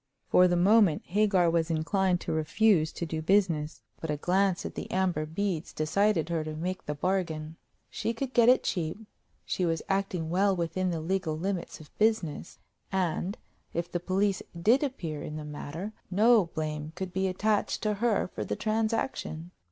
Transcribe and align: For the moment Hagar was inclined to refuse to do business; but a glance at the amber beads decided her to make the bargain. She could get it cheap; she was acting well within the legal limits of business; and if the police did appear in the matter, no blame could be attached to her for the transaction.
For 0.29 0.47
the 0.47 0.55
moment 0.55 1.03
Hagar 1.05 1.47
was 1.47 1.69
inclined 1.69 2.21
to 2.21 2.31
refuse 2.33 2.91
to 2.91 3.05
do 3.05 3.21
business; 3.21 3.83
but 3.99 4.09
a 4.09 4.17
glance 4.17 4.65
at 4.65 4.73
the 4.73 4.89
amber 4.89 5.27
beads 5.27 5.71
decided 5.73 6.29
her 6.29 6.43
to 6.43 6.55
make 6.55 6.87
the 6.87 6.95
bargain. 6.95 7.55
She 7.87 8.11
could 8.11 8.33
get 8.33 8.49
it 8.49 8.63
cheap; 8.63 8.97
she 9.45 9.63
was 9.63 9.83
acting 9.87 10.31
well 10.31 10.55
within 10.55 10.89
the 10.89 11.01
legal 11.01 11.37
limits 11.37 11.79
of 11.79 11.95
business; 11.99 12.57
and 12.91 13.37
if 13.75 13.91
the 13.91 13.99
police 13.99 14.41
did 14.59 14.81
appear 14.81 15.21
in 15.21 15.35
the 15.35 15.45
matter, 15.45 15.93
no 16.09 16.45
blame 16.47 16.93
could 16.95 17.13
be 17.13 17.27
attached 17.27 17.83
to 17.83 17.93
her 17.93 18.27
for 18.27 18.43
the 18.43 18.55
transaction. 18.55 19.51